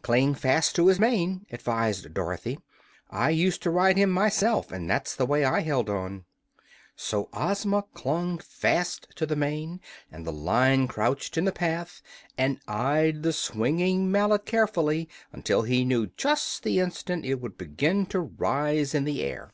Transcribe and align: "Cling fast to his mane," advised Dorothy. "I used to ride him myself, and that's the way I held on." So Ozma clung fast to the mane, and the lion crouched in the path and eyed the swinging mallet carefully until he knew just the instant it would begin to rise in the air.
"Cling 0.00 0.32
fast 0.34 0.74
to 0.76 0.86
his 0.86 0.98
mane," 0.98 1.44
advised 1.52 2.14
Dorothy. 2.14 2.58
"I 3.10 3.28
used 3.28 3.62
to 3.64 3.70
ride 3.70 3.98
him 3.98 4.08
myself, 4.10 4.72
and 4.72 4.88
that's 4.88 5.14
the 5.14 5.26
way 5.26 5.44
I 5.44 5.60
held 5.60 5.90
on." 5.90 6.24
So 6.96 7.28
Ozma 7.34 7.84
clung 7.92 8.38
fast 8.38 9.08
to 9.16 9.26
the 9.26 9.36
mane, 9.36 9.82
and 10.10 10.26
the 10.26 10.32
lion 10.32 10.88
crouched 10.88 11.36
in 11.36 11.44
the 11.44 11.52
path 11.52 12.00
and 12.38 12.60
eyed 12.66 13.22
the 13.22 13.34
swinging 13.34 14.10
mallet 14.10 14.46
carefully 14.46 15.06
until 15.34 15.60
he 15.64 15.84
knew 15.84 16.06
just 16.16 16.62
the 16.62 16.80
instant 16.80 17.26
it 17.26 17.34
would 17.42 17.58
begin 17.58 18.06
to 18.06 18.20
rise 18.20 18.94
in 18.94 19.04
the 19.04 19.22
air. 19.22 19.52